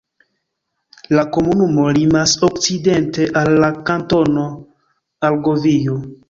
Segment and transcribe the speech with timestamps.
[1.17, 4.47] La komunumo limas okcidente al la Kantono
[5.31, 6.01] Argovio.